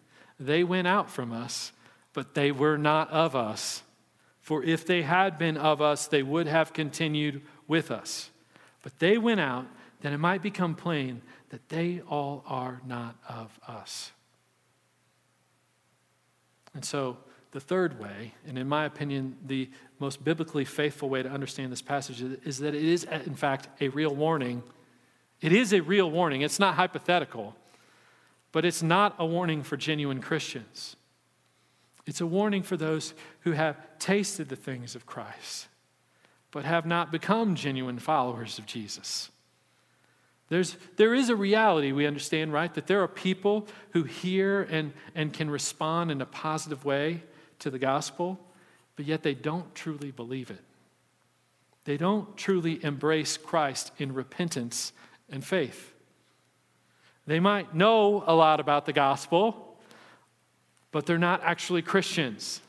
[0.40, 1.72] They went out from us,
[2.12, 3.82] but they were not of us.
[4.40, 8.30] For if they had been of us, they would have continued with us.
[8.82, 9.66] But they went out
[10.00, 14.12] that it might become plain that they all are not of us.
[16.72, 17.18] And so,
[17.50, 21.82] the third way, and in my opinion, the most biblically faithful way to understand this
[21.82, 24.62] passage is that it is, in fact, a real warning.
[25.40, 26.42] It is a real warning.
[26.42, 27.56] It's not hypothetical,
[28.52, 30.96] but it's not a warning for genuine Christians.
[32.06, 35.68] It's a warning for those who have tasted the things of Christ,
[36.50, 39.30] but have not become genuine followers of Jesus.
[40.50, 42.72] There's, there is a reality we understand, right?
[42.72, 47.22] That there are people who hear and, and can respond in a positive way
[47.60, 48.38] to the gospel,
[48.96, 50.62] but yet they don't truly believe it.
[51.84, 54.92] They don't truly embrace Christ in repentance
[55.30, 55.94] and faith.
[57.26, 59.76] They might know a lot about the gospel,
[60.92, 62.60] but they're not actually Christians.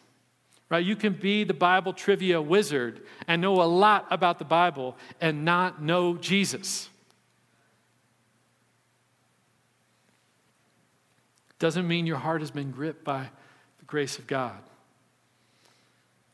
[0.70, 0.86] Right?
[0.86, 5.44] You can be the Bible trivia wizard and know a lot about the Bible and
[5.44, 6.90] not know Jesus.
[11.58, 13.30] Doesn't mean your heart has been gripped by
[13.80, 14.60] the grace of God.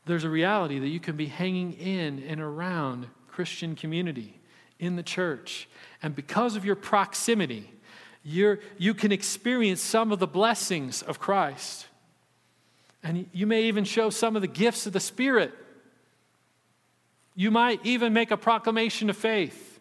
[0.06, 4.40] There's a reality that you can be hanging in and around Christian community
[4.78, 5.68] in the church.
[6.02, 7.72] And because of your proximity,
[8.22, 11.86] you're, you can experience some of the blessings of Christ.
[13.02, 15.52] And you may even show some of the gifts of the Spirit.
[17.34, 19.78] You might even make a proclamation of faith.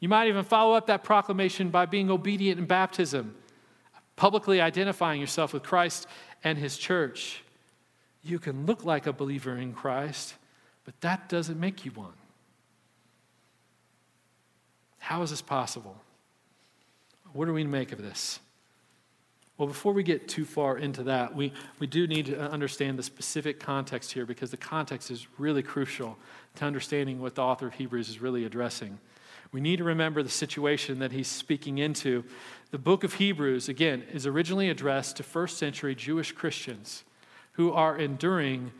[0.00, 3.34] You might even follow up that proclamation by being obedient in baptism,
[4.16, 6.06] publicly identifying yourself with Christ
[6.42, 7.43] and his church.
[8.24, 10.34] You can look like a believer in Christ,
[10.84, 12.14] but that doesn't make you one.
[14.98, 16.00] How is this possible?
[17.34, 18.40] What do we make of this?
[19.58, 23.02] Well, before we get too far into that, we, we do need to understand the
[23.02, 26.16] specific context here because the context is really crucial
[26.56, 28.98] to understanding what the author of Hebrews is really addressing.
[29.52, 32.24] We need to remember the situation that he's speaking into.
[32.72, 37.04] The book of Hebrews, again, is originally addressed to first century Jewish Christians
[37.54, 38.70] who are enduring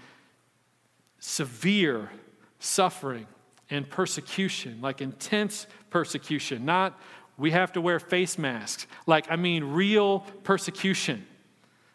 [1.18, 2.10] severe
[2.58, 3.26] suffering
[3.70, 6.98] and persecution, like intense persecution, not
[7.36, 8.86] we have to wear face masks.
[9.06, 11.26] Like, I mean, real persecution.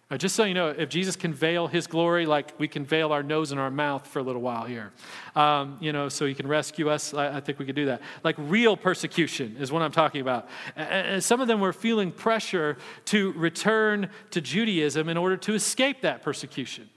[0.10, 3.12] Now, just so you know, if Jesus can veil his glory, like we can veil
[3.12, 4.92] our nose and our mouth for a little while here,
[5.36, 8.02] um, you know, so he can rescue us, I, I, think we could do that.
[8.24, 10.50] Like real persecution is what I'm talking about.
[10.76, 16.02] And some of them were feeling pressure to return to Judaism in order to escape
[16.02, 16.90] that persecution.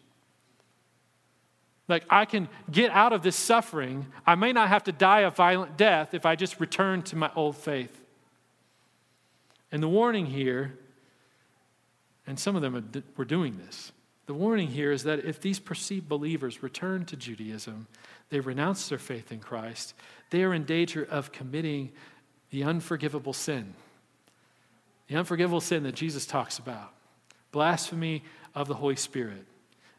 [1.88, 4.06] Like, I can get out of this suffering.
[4.26, 7.30] I may not have to die a violent death if I just return to my
[7.36, 8.00] old faith.
[9.70, 10.78] And the warning here,
[12.26, 13.92] and some of them were doing this,
[14.26, 17.88] the warning here is that if these perceived believers return to Judaism,
[18.30, 19.94] they renounce their faith in Christ,
[20.30, 21.90] they are in danger of committing
[22.50, 23.74] the unforgivable sin.
[25.08, 26.92] The unforgivable sin that Jesus talks about
[27.50, 28.22] blasphemy
[28.54, 29.44] of the Holy Spirit.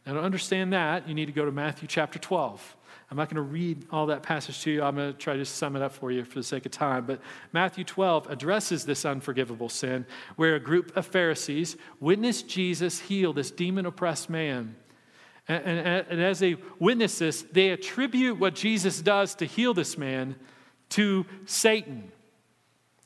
[0.05, 2.75] Now, to understand that, you need to go to Matthew chapter 12.
[3.13, 4.81] I'm not going to read all that passage to you.
[4.81, 7.05] I'm going to try to sum it up for you for the sake of time.
[7.05, 7.21] But
[7.51, 13.51] Matthew 12 addresses this unforgivable sin where a group of Pharisees witnessed Jesus heal this
[13.51, 14.75] demon oppressed man.
[15.47, 19.95] And, and, and, as they witness this, they attribute what Jesus does to heal this
[19.95, 20.35] man
[20.89, 22.11] to Satan.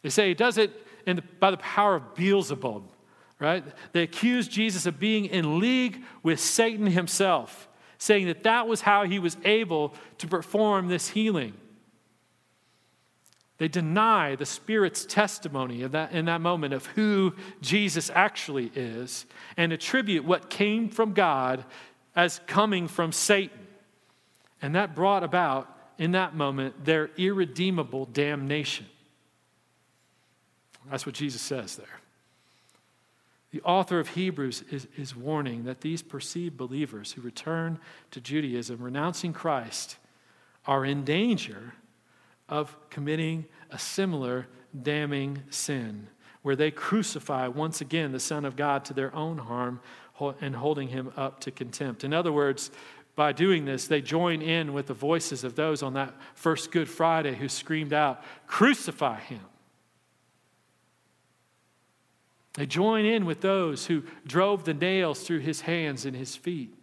[0.03, 0.71] They say he does it
[1.05, 2.89] the, by the power of Beelzebub,
[3.39, 3.65] right?
[3.91, 7.66] They accuse Jesus of being in league with Satan himself
[7.97, 11.53] saying that that was how he was able to perform this healing.
[13.57, 19.25] They deny the Spirit's testimony in that, in that moment of who Jesus actually is
[19.57, 21.65] and attribute what came from God
[22.15, 23.57] as coming from Satan.
[24.61, 28.85] And that brought about, in that moment, their irredeemable damnation.
[30.89, 31.87] That's what Jesus says there.
[33.51, 37.79] The author of Hebrews is, is warning that these perceived believers who return
[38.11, 39.97] to Judaism, renouncing Christ,
[40.65, 41.73] are in danger
[42.49, 44.47] of committing a similar
[44.81, 46.07] damning sin,
[46.41, 49.79] where they crucify once again the Son of God to their own harm
[50.41, 52.03] and holding him up to contempt.
[52.03, 52.71] In other words,
[53.15, 56.89] by doing this, they join in with the voices of those on that first Good
[56.89, 59.41] Friday who screamed out, Crucify him.
[62.57, 66.73] They join in with those who drove the nails through his hands and his feet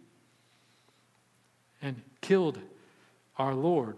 [1.81, 2.59] and killed
[3.37, 3.97] our Lord,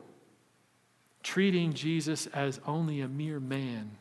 [1.21, 3.91] treating Jesus as only a mere man.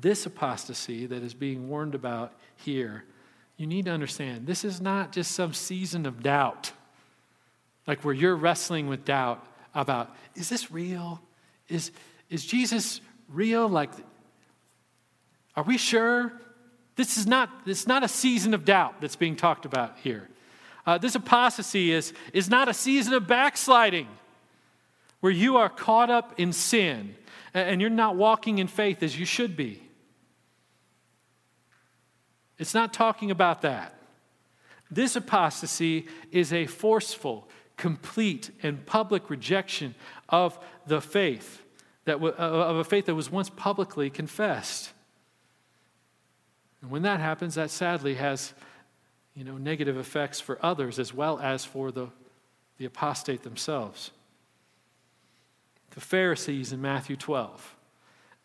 [0.00, 3.02] This apostasy that is being warned about here,
[3.56, 6.70] you need to understand this is not just some season of doubt,
[7.88, 11.20] like where you're wrestling with doubt about is this real?
[11.68, 11.90] Is,
[12.30, 13.68] is Jesus real?
[13.68, 13.90] Like,
[15.58, 16.32] are we sure?
[16.94, 20.28] This is not, this is not a season of doubt that's being talked about here.
[20.86, 24.06] Uh, this apostasy is, is not a season of backsliding
[25.18, 27.16] where you are caught up in sin
[27.52, 29.82] and you're not walking in faith as you should be.
[32.56, 33.98] It's not talking about that.
[34.92, 39.96] This apostasy is a forceful, complete, and public rejection
[40.28, 41.64] of the faith
[42.04, 44.92] that of a faith that was once publicly confessed.
[46.82, 48.54] And when that happens, that sadly has
[49.34, 52.08] you know, negative effects for others as well as for the,
[52.78, 54.10] the apostate themselves.
[55.90, 57.76] The Pharisees in Matthew 12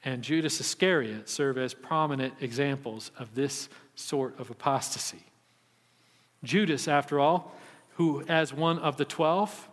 [0.05, 5.23] and Judas Iscariot serve as prominent examples of this sort of apostasy.
[6.43, 7.55] Judas, after all,
[7.95, 9.69] who, as one of the twelve,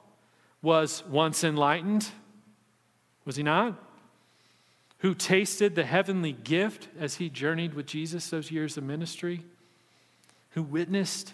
[0.63, 2.09] was once enlightened,
[3.25, 3.83] was he not?
[5.01, 9.43] Who tasted the heavenly gift as he journeyed with Jesus those years of ministry,
[10.51, 11.33] who witnessed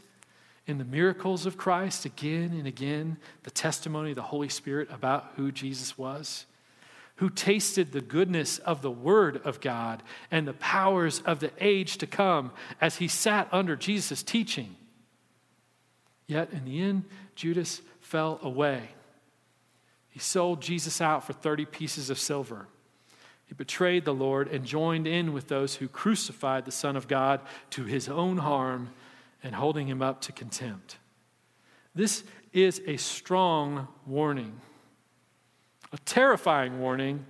[0.67, 5.33] in the miracles of Christ again and again the testimony of the Holy Spirit about
[5.37, 6.47] who Jesus was,
[7.17, 11.99] who tasted the goodness of the Word of God and the powers of the age
[11.99, 14.77] to come as he sat under Jesus' teaching.
[16.29, 17.05] Yet in the end,
[17.35, 18.91] Judas fell away.
[20.09, 22.69] He sold Jesus out for 30 pieces of silver.
[23.47, 27.41] He betrayed the Lord and joined in with those who crucified the Son of God
[27.71, 28.91] to his own harm
[29.43, 30.99] and holding him up to contempt.
[31.95, 34.61] This is a strong warning,
[35.93, 37.25] a terrifying warning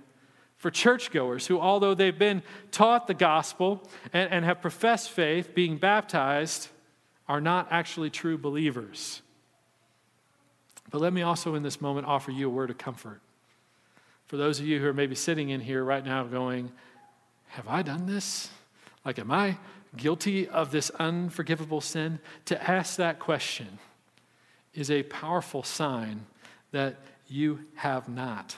[0.57, 2.41] for churchgoers who, although they've been
[2.71, 6.69] taught the gospel and, and have professed faith, being baptized,
[7.27, 9.21] are not actually true believers.
[10.89, 13.21] But let me also, in this moment, offer you a word of comfort.
[14.27, 16.71] For those of you who are maybe sitting in here right now going,
[17.47, 18.49] Have I done this?
[19.05, 19.57] Like, am I
[19.95, 22.19] guilty of this unforgivable sin?
[22.45, 23.79] To ask that question
[24.73, 26.25] is a powerful sign
[26.71, 26.97] that
[27.27, 28.55] you have not.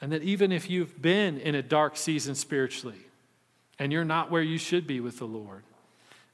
[0.00, 3.06] And that even if you've been in a dark season spiritually
[3.78, 5.62] and you're not where you should be with the Lord,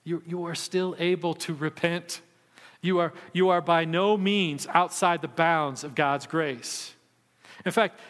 [0.05, 2.23] you, you are still able to repent.
[2.81, 6.95] You are, you are by no means outside the bounds of God's grace.
[7.69, 8.01] In fact,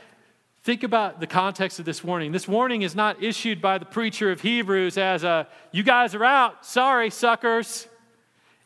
[0.62, 2.32] think about the context of this warning.
[2.32, 6.24] This warning is not issued by the preacher of Hebrews as a, you guys are
[6.24, 7.86] out, sorry, suckers.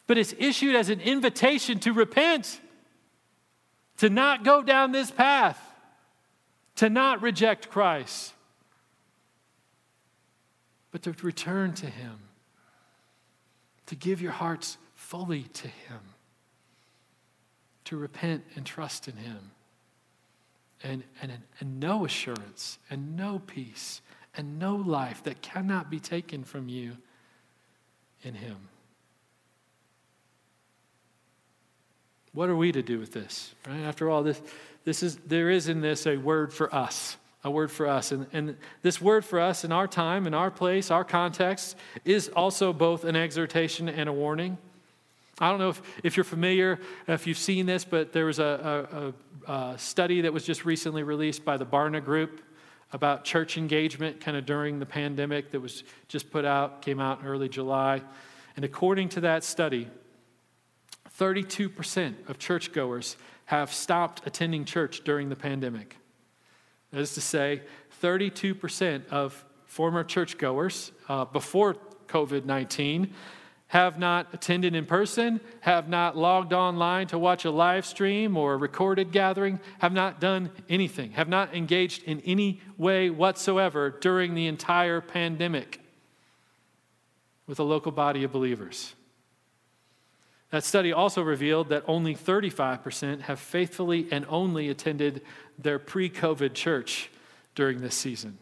[0.06, 2.60] But it's issued as an invitation to repent,
[3.98, 5.58] to not go down this path,
[6.76, 8.32] to not reject Christ,
[10.90, 12.18] but to return to Him
[13.92, 16.00] to give your hearts fully to Him,
[17.84, 19.51] to repent and trust in Him,
[20.82, 24.00] and, and, and know assurance, and know peace,
[24.36, 26.96] and know life that cannot be taken from you
[28.22, 28.56] in Him.
[32.32, 33.54] What are we to do with this?
[33.68, 33.80] Right?
[33.80, 34.40] After all, this,
[34.84, 38.12] this is, there is in this a word for us a word for us.
[38.12, 42.28] And, and this word for us in our time, in our place, our context, is
[42.28, 44.58] also both an exhortation and a warning.
[45.38, 46.78] I don't know if, if you're familiar,
[47.08, 49.12] if you've seen this, but there was a,
[49.48, 52.42] a, a study that was just recently released by the Barna Group
[52.92, 57.20] about church engagement kind of during the pandemic that was just put out, came out
[57.20, 58.02] in early July.
[58.56, 59.88] And according to that study,
[61.18, 63.16] 32% of churchgoers
[63.46, 65.96] have stopped attending church during the pandemic.
[66.90, 67.62] That is to say,
[68.02, 71.76] 32% of former churchgoers uh, before
[72.08, 73.12] COVID 19
[73.72, 78.52] have not attended in person, have not logged online to watch a live stream or
[78.52, 84.34] a recorded gathering, have not done anything, have not engaged in any way whatsoever during
[84.34, 85.80] the entire pandemic
[87.46, 88.94] with a local body of believers.
[90.50, 95.22] That study also revealed that only 35% have faithfully and only attended
[95.58, 97.08] their pre COVID church
[97.54, 98.36] during this season,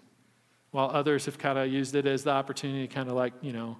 [0.73, 3.53] while others have kind of used it as the opportunity to kind of like, you
[3.53, 3.77] know,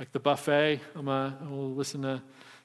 [0.00, 0.80] like the buffet.
[0.96, 2.22] I'm going to listen to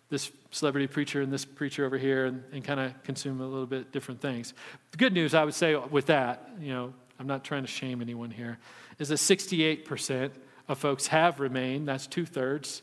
[0.10, 3.66] this celebrity preacher and this preacher over here and, and kind of consume a little
[3.66, 4.54] bit different things.
[4.92, 8.02] The good news, I would say, with that, you know, I'm not trying to shame
[8.02, 8.58] anyone here,
[9.00, 10.32] is that 68%
[10.70, 12.82] of folks have remained, that's two thirds,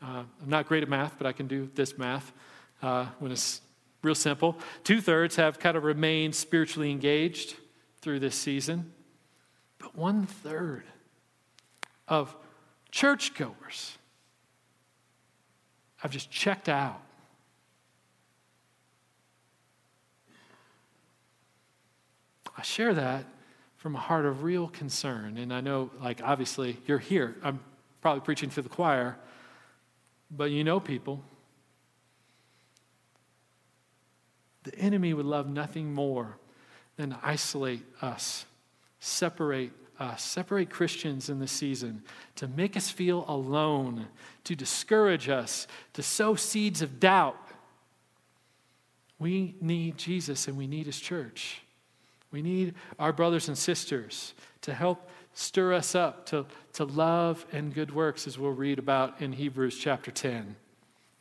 [0.00, 2.32] uh, I'm not great at math, but I can do this math
[2.80, 3.60] uh, when it's
[4.02, 4.58] real simple.
[4.84, 7.56] Two thirds have kind of remained spiritually engaged
[8.00, 8.90] through this season,
[9.78, 10.84] but one third
[12.08, 12.34] of
[12.92, 13.98] churchgoers
[16.02, 17.00] I've just checked out.
[22.56, 23.24] I share that
[23.76, 25.38] from a heart of real concern.
[25.38, 27.36] And I know, like, obviously, you're here.
[27.42, 27.60] I'm
[28.00, 29.16] probably preaching to the choir.
[30.30, 31.22] But you know people.
[34.64, 36.36] The enemy would love nothing more
[36.96, 38.44] than to isolate us,
[39.00, 39.72] separate
[40.02, 42.02] us, separate Christians in this season,
[42.36, 44.08] to make us feel alone,
[44.44, 47.36] to discourage us, to sow seeds of doubt.
[49.18, 51.62] We need Jesus and we need his church.
[52.32, 57.72] We need our brothers and sisters to help stir us up to, to love and
[57.72, 60.56] good works, as we'll read about in Hebrews chapter 10.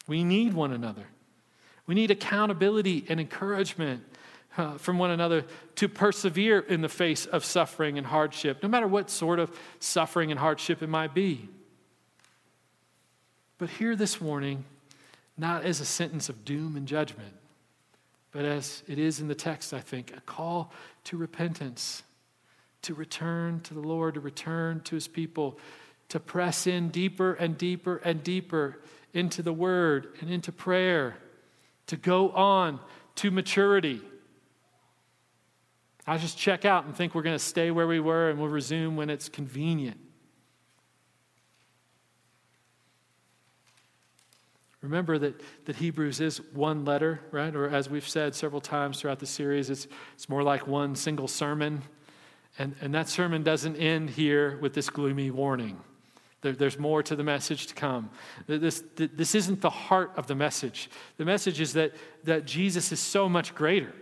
[0.08, 1.06] We need one another.
[1.86, 4.04] We need accountability and encouragement
[4.58, 5.46] uh, from one another
[5.76, 10.32] to persevere in the face of suffering and hardship, no matter what sort of suffering
[10.32, 11.48] and hardship it might be.
[13.58, 14.66] But hear this warning
[15.38, 17.34] not as a sentence of doom and judgment,
[18.32, 20.72] but as it is in the text, I think, a call
[21.06, 22.04] to repentance
[22.84, 25.58] to return to the Lord, to return to his people,
[26.10, 28.80] to press in deeper and deeper and deeper
[29.14, 31.16] into the word and into prayer,
[31.88, 32.80] to go on
[33.16, 34.02] to maturity.
[36.12, 38.50] I just check out and think we're going to stay where we were and we'll
[38.50, 39.98] resume when it's convenient.
[44.82, 47.56] remember that, that Hebrews is one letter, right?
[47.56, 51.30] Or as we've said several times throughout the series, it's, it's more like one single
[51.30, 51.82] sermon.
[52.60, 55.80] And, and that sermon doesn't end here with this gloomy warning.
[56.42, 58.10] There, there's more to the message to come.
[58.48, 60.90] This, this isn't the heart of the message.
[61.16, 61.94] The message is that,
[62.26, 63.94] that Jesus is so much greater.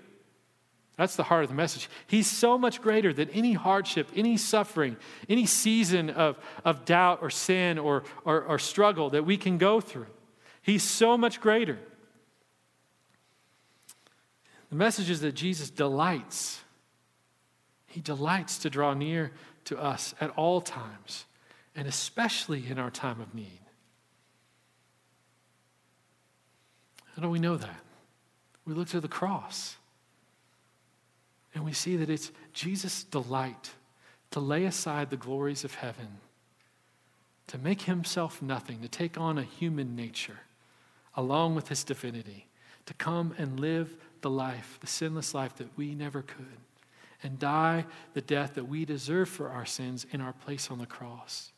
[1.00, 1.90] That's the heart of the message.
[2.08, 4.98] He's so much greater than any hardship, any suffering,
[5.30, 9.80] any season of, of doubt or sin or, or, or struggle that we can go
[9.80, 10.08] through.
[10.62, 11.80] He's so much greater.
[14.70, 16.60] The message is that Jesus delights.
[17.88, 19.32] He delights to draw near
[19.66, 21.24] to us at all times
[21.78, 23.62] and especially in our time of need.
[27.16, 27.80] How do we know that?
[28.66, 29.78] We look to the cross
[31.54, 33.72] and we see that it's Jesus' delight
[34.32, 36.20] to lay aside the glories of heaven,
[37.48, 40.40] to make himself nothing, to take on a human nature
[41.16, 42.48] along with his divinity,
[42.86, 46.46] to come and live the life, the sinless life that we never could,
[47.24, 50.86] and die the death that we deserve for our sins in our place on the
[50.86, 51.52] cross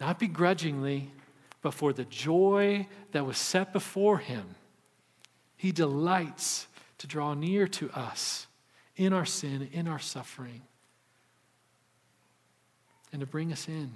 [0.00, 1.10] not begrudgingly,
[1.62, 4.54] but for the joy that was set before him.
[5.56, 6.66] He delights
[7.04, 8.46] to draw near to us
[8.96, 10.62] in our sin, in our suffering,
[13.12, 13.90] and to bring us in.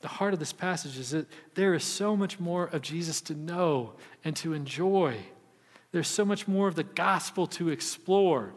[0.00, 3.34] The heart of this passage is that there is so much more of Jesus to
[3.34, 3.92] know
[4.24, 5.18] and to enjoy.
[5.90, 8.54] There's so much more of the gospel to explore.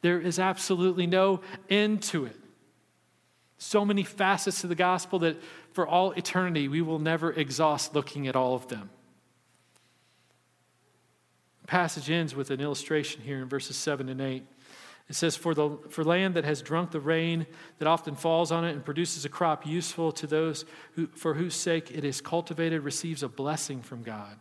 [0.00, 2.36] There is absolutely no end to it.
[3.58, 5.36] So many facets to the gospel that
[5.74, 8.88] for all eternity we will never exhaust looking at all of them.
[11.68, 14.42] Passage ends with an illustration here in verses 7 and 8.
[15.08, 17.46] It says, for, the, for land that has drunk the rain
[17.78, 21.54] that often falls on it and produces a crop useful to those who, for whose
[21.54, 24.36] sake it is cultivated receives a blessing from God.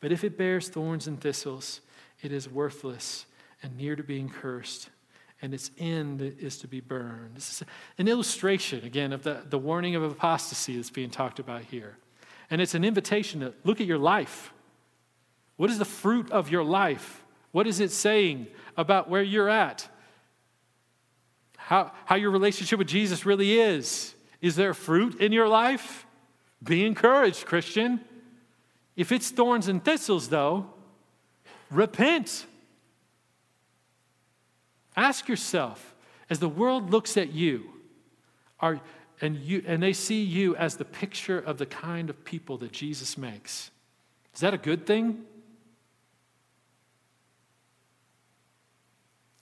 [0.00, 1.80] But if it bears thorns and thistles,
[2.22, 3.26] it is worthless
[3.62, 4.90] and near to being cursed
[5.42, 7.34] and its end is to be burned.
[7.34, 7.68] This is
[7.98, 11.96] an illustration, again, of the, the warning of apostasy that's being talked about here.
[12.50, 14.52] And it's an invitation to look at your life.
[15.60, 17.22] What is the fruit of your life?
[17.52, 18.46] What is it saying
[18.78, 19.86] about where you're at?
[21.58, 24.14] How, how your relationship with Jesus really is?
[24.40, 26.06] Is there fruit in your life?
[26.62, 28.00] Be encouraged, Christian.
[28.96, 30.64] If it's thorns and thistles, though,
[31.70, 32.46] repent.
[34.96, 35.94] Ask yourself,
[36.30, 37.64] as the world looks at you,
[38.60, 38.80] are,
[39.20, 42.72] and, you, and they see you as the picture of the kind of people that
[42.72, 43.70] Jesus makes,
[44.34, 45.26] is that a good thing?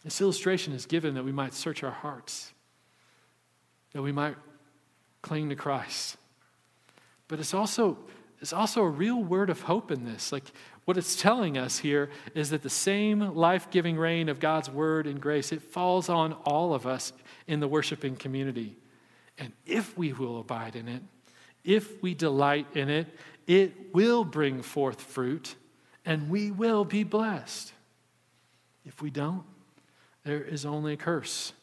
[0.08, 2.54] This illustration is given that we might search our hearts,
[3.92, 4.36] that we might
[5.20, 6.16] cling to Christ.
[7.28, 7.98] But it's also,
[8.40, 10.32] it's also a real word of hope in this.
[10.32, 10.44] Like
[10.86, 15.06] what it's telling us here is that the same life giving rain of God's word
[15.06, 17.12] and grace, it falls on all of us
[17.46, 18.78] in the worshiping community.
[19.36, 21.02] And if we will abide in it,
[21.64, 23.08] if we delight in it,
[23.46, 25.54] it will bring forth fruit
[26.06, 27.74] and we will be blessed.
[28.86, 29.44] If we don't,
[30.28, 31.54] there is only a curse.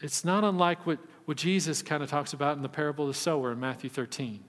[0.00, 3.18] It's not unlike what, what Jesus kind of talks about in the parable of the
[3.18, 4.44] sower in Matthew 13.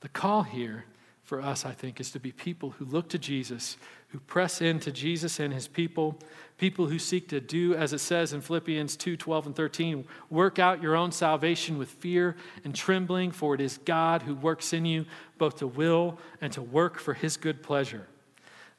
[0.00, 0.86] The call here
[1.22, 3.76] for us, I think, is to be people who look to Jesus,
[4.08, 6.18] who press into Jesus and his people,
[6.56, 10.58] people who seek to do, as it says in Philippians 2 12 and 13, work
[10.58, 12.34] out your own salvation with fear
[12.64, 15.04] and trembling, for it is God who works in you
[15.36, 18.08] both to will and to work for his good pleasure.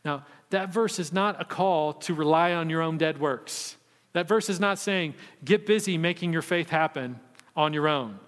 [0.03, 3.77] Now, that verse is not a call to rely on your own dead works.
[4.13, 5.13] That verse is not saying,
[5.45, 7.19] get busy making your faith happen
[7.55, 8.19] on your own.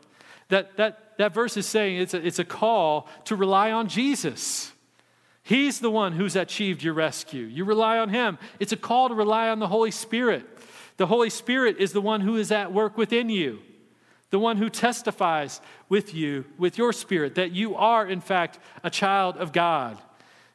[0.50, 4.72] That, that, that verse is saying it's a, it's a call to rely on Jesus.
[5.44, 7.46] He's the one who's achieved your rescue.
[7.46, 8.38] You rely on Him.
[8.60, 10.46] It's a call to rely on the Holy Spirit.
[10.98, 13.60] The Holy Spirit is the one who is at work within you,
[14.30, 15.60] the one who testifies
[15.90, 19.98] with you, with your spirit, that you are, in fact, a child of God.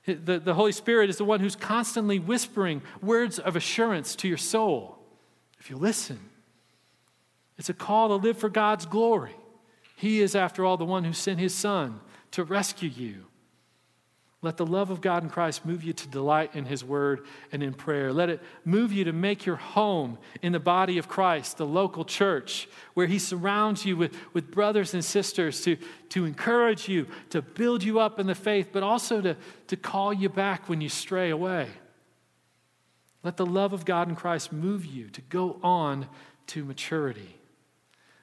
[0.07, 4.37] The, the Holy Spirit is the one who's constantly whispering words of assurance to your
[4.37, 4.99] soul.
[5.59, 6.21] If you listen,
[7.59, 9.35] it's a call to live for God's glory.
[9.97, 12.01] He is, after all, the one who sent his son
[12.31, 13.25] to rescue you.
[14.47, 17.65] Let the love of God in Christ move you to delight in his word and
[17.65, 18.13] in prayer.
[18.13, 22.05] Let it move you to make your home in the body of Christ, the local
[22.05, 25.77] church, where he surrounds you with, with brothers and sisters to,
[26.11, 29.37] to encourage you, to build you up in the faith, but also to,
[29.67, 31.67] to call you back when you stray away.
[33.25, 36.07] Let the love of God in Christ move you to go on
[36.47, 37.41] to maturity.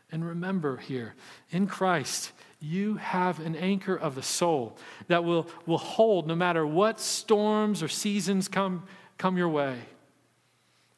[0.09, 1.15] And remember here,
[1.51, 2.31] in Christ,
[2.63, 7.83] you have an anchor of the soul that will, will hold no matter what storms
[7.83, 8.83] or seasons come,
[9.17, 9.77] come your way.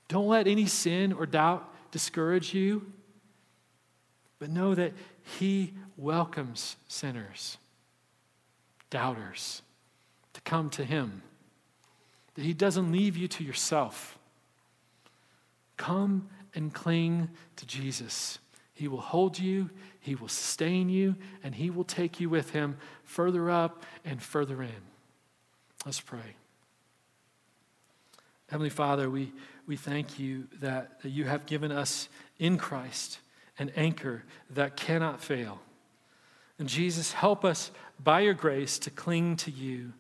[0.08, 2.86] Don't let any sin or doubt discourage you,
[4.38, 4.94] but know that
[5.40, 7.58] He welcomes sinners,
[8.92, 9.64] doubters,
[10.34, 11.24] to come to Him,
[12.36, 14.20] that He doesn't leave you to yourself.
[15.78, 18.38] Come and cling to Jesus.
[18.76, 19.72] He will hold you,
[20.06, 24.62] He will sustain you, and He will take you with Him further up and further
[24.62, 24.70] in.
[25.84, 26.36] Let's pray.
[28.48, 29.32] Heavenly Father, we,
[29.66, 33.18] we thank you that, that you have given us in Christ
[33.58, 35.60] an anchor that cannot fail.
[36.60, 39.92] And Jesus, help us by your grace to cling to you,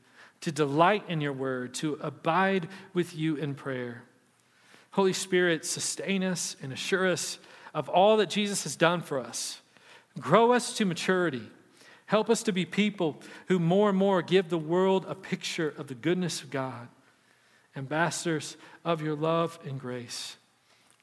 [0.41, 4.03] to delight in your word, to abide with you in prayer.
[4.91, 7.39] Holy Spirit, sustain us and assure us
[7.73, 9.61] of all that Jesus has done for us.
[10.19, 11.49] Grow us to maturity.
[12.05, 15.87] Help us to be people who more and more give the world a picture of
[15.87, 16.87] the goodness of God
[17.75, 20.37] ambassadors of your love and grace.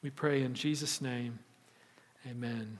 [0.01, 1.39] We pray in Jesus' name.
[2.29, 2.79] Amen.